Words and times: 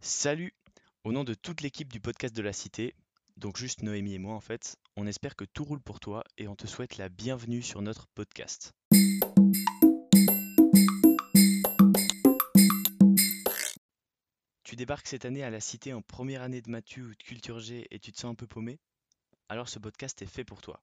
Salut! 0.00 0.54
Au 1.02 1.10
nom 1.10 1.24
de 1.24 1.34
toute 1.34 1.60
l'équipe 1.60 1.92
du 1.92 1.98
podcast 1.98 2.34
de 2.34 2.40
la 2.40 2.52
Cité, 2.52 2.94
donc 3.36 3.56
juste 3.56 3.82
Noémie 3.82 4.14
et 4.14 4.18
moi 4.20 4.36
en 4.36 4.40
fait, 4.40 4.76
on 4.96 5.08
espère 5.08 5.34
que 5.34 5.44
tout 5.44 5.64
roule 5.64 5.80
pour 5.80 5.98
toi 5.98 6.22
et 6.36 6.46
on 6.46 6.54
te 6.54 6.68
souhaite 6.68 6.98
la 6.98 7.08
bienvenue 7.08 7.62
sur 7.62 7.82
notre 7.82 8.06
podcast. 8.14 8.72
Tu 14.62 14.76
débarques 14.76 15.08
cette 15.08 15.24
année 15.24 15.42
à 15.42 15.50
la 15.50 15.60
Cité 15.60 15.92
en 15.92 16.00
première 16.00 16.42
année 16.42 16.62
de 16.62 16.70
Mathieu 16.70 17.02
ou 17.02 17.10
de 17.10 17.22
Culture 17.22 17.58
G 17.58 17.88
et 17.90 17.98
tu 17.98 18.12
te 18.12 18.20
sens 18.20 18.30
un 18.30 18.36
peu 18.36 18.46
paumé? 18.46 18.78
Alors 19.48 19.68
ce 19.68 19.80
podcast 19.80 20.22
est 20.22 20.26
fait 20.26 20.44
pour 20.44 20.62
toi. 20.62 20.80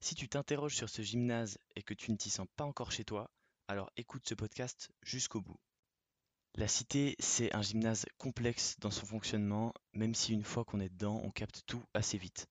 Si 0.00 0.14
tu 0.14 0.26
t'interroges 0.26 0.74
sur 0.74 0.88
ce 0.88 1.02
gymnase 1.02 1.58
et 1.76 1.82
que 1.82 1.92
tu 1.92 2.10
ne 2.12 2.16
t'y 2.16 2.30
sens 2.30 2.46
pas 2.56 2.64
encore 2.64 2.92
chez 2.92 3.04
toi, 3.04 3.30
alors 3.68 3.90
écoute 3.98 4.26
ce 4.26 4.34
podcast 4.34 4.88
jusqu'au 5.02 5.42
bout. 5.42 5.58
La 6.54 6.66
Cité, 6.66 7.14
c'est 7.18 7.54
un 7.54 7.62
gymnase 7.62 8.06
complexe 8.16 8.76
dans 8.80 8.90
son 8.90 9.06
fonctionnement, 9.06 9.72
même 9.92 10.14
si 10.14 10.32
une 10.32 10.44
fois 10.44 10.64
qu'on 10.64 10.80
est 10.80 10.88
dedans, 10.88 11.20
on 11.22 11.30
capte 11.30 11.62
tout 11.66 11.82
assez 11.94 12.18
vite. 12.18 12.48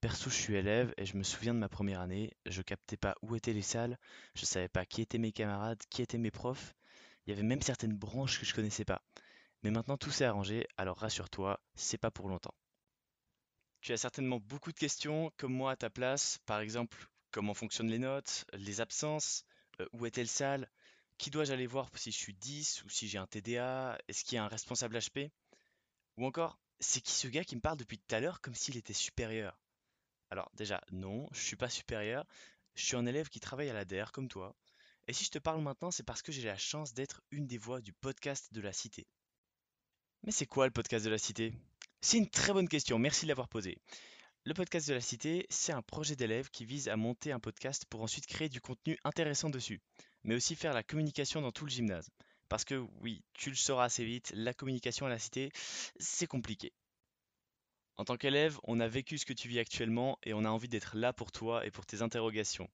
Perso, 0.00 0.28
je 0.28 0.34
suis 0.34 0.54
élève 0.54 0.92
et 0.98 1.06
je 1.06 1.16
me 1.16 1.22
souviens 1.22 1.54
de 1.54 1.58
ma 1.58 1.68
première 1.68 2.00
année, 2.00 2.32
je 2.46 2.62
captais 2.62 2.96
pas 2.96 3.14
où 3.22 3.36
étaient 3.36 3.52
les 3.52 3.62
salles, 3.62 3.98
je 4.34 4.44
savais 4.44 4.68
pas 4.68 4.84
qui 4.84 5.00
étaient 5.00 5.18
mes 5.18 5.32
camarades, 5.32 5.82
qui 5.88 6.02
étaient 6.02 6.18
mes 6.18 6.30
profs, 6.30 6.74
il 7.26 7.30
y 7.30 7.32
avait 7.32 7.42
même 7.42 7.62
certaines 7.62 7.96
branches 7.96 8.38
que 8.38 8.44
je 8.44 8.54
connaissais 8.54 8.84
pas. 8.84 9.02
Mais 9.62 9.70
maintenant 9.70 9.96
tout 9.96 10.10
s'est 10.10 10.26
arrangé, 10.26 10.66
alors 10.76 10.98
rassure-toi, 10.98 11.58
c'est 11.74 11.96
pas 11.96 12.10
pour 12.10 12.28
longtemps. 12.28 12.54
Tu 13.80 13.92
as 13.92 13.96
certainement 13.96 14.40
beaucoup 14.40 14.72
de 14.72 14.78
questions, 14.78 15.32
comme 15.36 15.54
moi 15.54 15.72
à 15.72 15.76
ta 15.76 15.90
place, 15.90 16.38
par 16.44 16.60
exemple, 16.60 17.08
comment 17.30 17.54
fonctionnent 17.54 17.90
les 17.90 17.98
notes, 17.98 18.44
les 18.52 18.80
absences, 18.80 19.44
euh, 19.80 19.86
où 19.92 20.06
est-elle 20.06 20.28
salle, 20.28 20.68
qui 21.18 21.30
dois-je 21.30 21.52
aller 21.52 21.66
voir 21.66 21.90
si 21.96 22.10
je 22.10 22.16
suis 22.16 22.34
10 22.34 22.84
ou 22.84 22.88
si 22.88 23.08
j'ai 23.08 23.18
un 23.18 23.26
TDA, 23.26 23.98
est-ce 24.08 24.24
qu'il 24.24 24.36
y 24.36 24.38
a 24.38 24.44
un 24.44 24.48
responsable 24.48 24.98
HP, 24.98 25.30
ou 26.16 26.26
encore, 26.26 26.58
c'est 26.80 27.00
qui 27.00 27.12
ce 27.12 27.28
gars 27.28 27.44
qui 27.44 27.56
me 27.56 27.60
parle 27.60 27.78
depuis 27.78 27.98
tout 27.98 28.14
à 28.14 28.20
l'heure 28.20 28.40
comme 28.40 28.54
s'il 28.54 28.76
était 28.76 28.92
supérieur? 28.92 29.60
Alors 30.30 30.50
déjà, 30.54 30.80
non, 30.90 31.28
je 31.32 31.40
suis 31.40 31.56
pas 31.56 31.70
supérieur, 31.70 32.26
je 32.74 32.84
suis 32.84 32.96
un 32.96 33.06
élève 33.06 33.28
qui 33.28 33.40
travaille 33.40 33.70
à 33.70 33.74
la 33.74 33.84
DER 33.84 34.06
comme 34.12 34.28
toi, 34.28 34.56
et 35.06 35.12
si 35.12 35.24
je 35.24 35.30
te 35.30 35.38
parle 35.38 35.60
maintenant, 35.60 35.90
c'est 35.90 36.02
parce 36.02 36.22
que 36.22 36.32
j'ai 36.32 36.42
la 36.42 36.56
chance 36.56 36.94
d'être 36.94 37.22
une 37.30 37.46
des 37.46 37.58
voix 37.58 37.80
du 37.80 37.92
podcast 37.92 38.52
de 38.52 38.60
la 38.60 38.72
cité. 38.72 39.06
Mais 40.22 40.32
c'est 40.32 40.46
quoi 40.46 40.66
le 40.66 40.72
podcast 40.72 41.04
de 41.04 41.10
la 41.10 41.18
cité? 41.18 41.52
C'est 42.00 42.18
une 42.18 42.30
très 42.30 42.52
bonne 42.52 42.68
question, 42.68 42.98
merci 42.98 43.26
de 43.26 43.28
l'avoir 43.28 43.48
posée. 43.48 43.78
Le 44.44 44.54
podcast 44.54 44.88
de 44.88 44.94
la 44.94 45.00
cité, 45.00 45.46
c'est 45.48 45.72
un 45.72 45.82
projet 45.82 46.16
d'élève 46.16 46.50
qui 46.50 46.64
vise 46.64 46.88
à 46.88 46.96
monter 46.96 47.32
un 47.32 47.40
podcast 47.40 47.84
pour 47.86 48.02
ensuite 48.02 48.26
créer 48.26 48.48
du 48.48 48.60
contenu 48.60 48.98
intéressant 49.04 49.48
dessus, 49.50 49.80
mais 50.24 50.34
aussi 50.34 50.56
faire 50.56 50.72
la 50.72 50.82
communication 50.82 51.40
dans 51.40 51.52
tout 51.52 51.64
le 51.64 51.70
gymnase. 51.70 52.10
Parce 52.48 52.64
que 52.64 52.84
oui, 53.00 53.22
tu 53.32 53.50
le 53.50 53.56
sauras 53.56 53.84
assez 53.84 54.04
vite, 54.04 54.32
la 54.34 54.54
communication 54.54 55.06
à 55.06 55.08
la 55.08 55.18
cité, 55.18 55.50
c'est 55.98 56.26
compliqué. 56.26 56.72
En 57.96 58.04
tant 58.04 58.16
qu'élève, 58.16 58.58
on 58.64 58.80
a 58.80 58.88
vécu 58.88 59.18
ce 59.18 59.26
que 59.26 59.32
tu 59.32 59.48
vis 59.48 59.60
actuellement 59.60 60.18
et 60.24 60.34
on 60.34 60.44
a 60.44 60.48
envie 60.48 60.68
d'être 60.68 60.96
là 60.96 61.12
pour 61.12 61.30
toi 61.30 61.64
et 61.64 61.70
pour 61.70 61.86
tes 61.86 62.02
interrogations. 62.02 62.68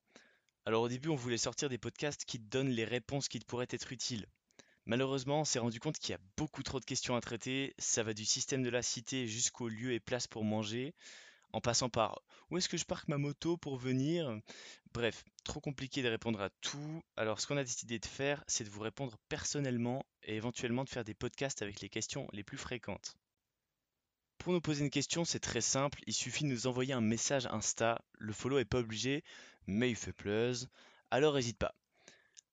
Alors 0.65 0.83
au 0.83 0.89
début, 0.89 1.09
on 1.09 1.17
voulait 1.17 1.39
sortir 1.39 1.69
des 1.69 1.79
podcasts 1.79 2.25
qui 2.25 2.39
te 2.39 2.49
donnent 2.49 2.71
les 2.71 2.85
réponses 2.85 3.29
qui 3.29 3.39
te 3.39 3.45
pourraient 3.45 3.67
être 3.71 3.93
utiles. 3.93 4.27
Malheureusement, 4.87 5.41
on 5.41 5.45
s'est 5.45 5.59
rendu 5.59 5.79
compte 5.79 5.99
qu'il 5.99 6.13
y 6.13 6.15
a 6.15 6.21
beaucoup 6.37 6.63
trop 6.63 6.81
de 6.81 6.85
questions 6.85 7.15
à 7.15 7.21
traiter, 7.21 7.75
ça 7.79 8.03
va 8.03 8.15
du 8.15 8.25
système 8.25 8.63
de 8.63 8.71
la 8.71 8.83
cité 8.83 9.27
jusqu'au 9.27 9.69
lieu 9.69 9.93
et 9.93 10.01
place 10.01 10.27
pour 10.27 10.45
manger, 10.45 10.95
en 11.53 11.61
passant 11.61 11.89
par 11.89 12.21
où 12.51 12.57
est-ce 12.57 12.69
que 12.69 12.77
je 12.77 12.85
parque 12.85 13.09
ma 13.09 13.19
moto 13.19 13.57
pour 13.57 13.77
venir? 13.77 14.41
Bref, 14.93 15.25
trop 15.45 15.61
compliqué 15.61 16.03
de 16.03 16.09
répondre 16.09 16.41
à 16.41 16.51
tout. 16.61 17.03
Alors 17.17 17.41
ce 17.41 17.47
qu'on 17.47 17.57
a 17.57 17.65
décidé 17.65 17.99
de 17.99 18.07
faire, 18.07 18.43
c'est 18.49 18.65
de 18.65 18.71
vous 18.71 18.81
répondre 18.81 19.17
personnellement 19.29 20.05
et 20.25 20.37
éventuellement 20.37 20.85
de 20.85 20.89
faire 20.89 21.05
des 21.05 21.15
podcasts 21.15 21.63
avec 21.63 21.81
les 21.81 21.89
questions 21.89 22.29
les 22.33 22.43
plus 22.43 22.59
fréquentes. 22.59 23.17
Pour 24.39 24.53
nous 24.53 24.61
poser 24.61 24.85
une 24.85 24.91
question, 24.91 25.25
c'est 25.25 25.39
très 25.39 25.61
simple, 25.61 26.01
il 26.07 26.15
suffit 26.15 26.45
de 26.45 26.49
nous 26.49 26.67
envoyer 26.67 26.95
un 26.95 27.03
message 27.03 27.47
Insta. 27.47 28.01
Le 28.19 28.33
follow 28.33 28.59
est 28.59 28.65
pas 28.65 28.79
obligé, 28.79 29.23
mais 29.67 29.91
il 29.91 29.97
fait 29.97 30.15
plus. 30.15 30.67
Alors 31.11 31.35
n'hésite 31.35 31.59
pas. 31.59 31.75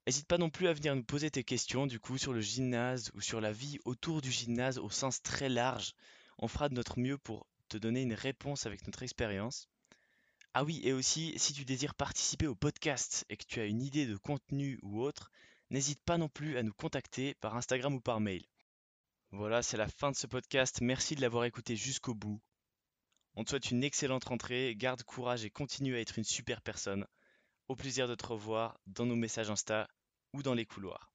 N'hésite 0.05 0.27
pas 0.27 0.37
non 0.37 0.49
plus 0.49 0.67
à 0.67 0.73
venir 0.73 0.95
nous 0.95 1.03
poser 1.03 1.31
tes 1.31 1.43
questions 1.43 1.87
du 1.87 1.99
coup 1.99 2.17
sur 2.17 2.33
le 2.33 2.41
gymnase 2.41 3.11
ou 3.13 3.21
sur 3.21 3.41
la 3.41 3.51
vie 3.51 3.79
autour 3.83 4.21
du 4.21 4.31
gymnase 4.31 4.77
au 4.77 4.89
sens 4.89 5.21
très 5.21 5.49
large. 5.49 5.95
On 6.37 6.47
fera 6.47 6.69
de 6.69 6.75
notre 6.75 6.99
mieux 6.99 7.17
pour 7.17 7.47
te 7.67 7.77
donner 7.77 8.01
une 8.01 8.13
réponse 8.13 8.65
avec 8.65 8.85
notre 8.85 9.03
expérience. 9.03 9.69
Ah 10.53 10.63
oui, 10.63 10.81
et 10.83 10.93
aussi, 10.93 11.37
si 11.37 11.53
tu 11.53 11.65
désires 11.65 11.95
participer 11.95 12.47
au 12.47 12.55
podcast 12.55 13.25
et 13.29 13.37
que 13.37 13.45
tu 13.45 13.59
as 13.59 13.65
une 13.65 13.81
idée 13.81 14.05
de 14.05 14.17
contenu 14.17 14.79
ou 14.81 15.01
autre, 15.01 15.31
n'hésite 15.69 16.01
pas 16.03 16.17
non 16.17 16.29
plus 16.29 16.57
à 16.57 16.63
nous 16.63 16.73
contacter 16.73 17.35
par 17.35 17.55
Instagram 17.55 17.93
ou 17.93 18.01
par 18.01 18.19
mail. 18.19 18.45
Voilà, 19.31 19.61
c'est 19.61 19.77
la 19.77 19.87
fin 19.87 20.11
de 20.11 20.15
ce 20.15 20.25
podcast. 20.25 20.81
Merci 20.81 21.15
de 21.15 21.21
l'avoir 21.21 21.43
écouté 21.43 21.75
jusqu'au 21.75 22.15
bout. 22.15 22.41
On 23.35 23.43
te 23.43 23.49
souhaite 23.49 23.69
une 23.71 23.83
excellente 23.83 24.23
rentrée, 24.23 24.73
garde 24.75 25.03
courage 25.03 25.45
et 25.45 25.51
continue 25.51 25.95
à 25.95 25.99
être 25.99 26.17
une 26.17 26.23
super 26.23 26.61
personne. 26.61 27.05
Au 27.67 27.75
plaisir 27.75 28.07
de 28.07 28.15
te 28.15 28.25
revoir 28.25 28.79
dans 28.87 29.05
nos 29.05 29.15
messages 29.15 29.51
Insta 29.51 29.87
ou 30.33 30.41
dans 30.41 30.53
les 30.53 30.65
couloirs. 30.65 31.11